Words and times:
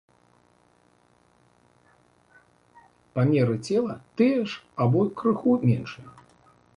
Памеры 3.19 3.55
цела 3.67 3.95
тыя 4.21 4.39
ж 4.55 4.65
або 4.87 5.01
крыху 5.21 5.51
меншыя. 5.67 6.11